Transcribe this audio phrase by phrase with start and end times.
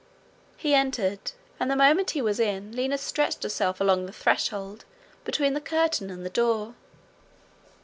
[0.57, 4.83] He entered, and the moment he was in, Lina stretched herself along the threshold
[5.25, 6.73] between the curtain and the door.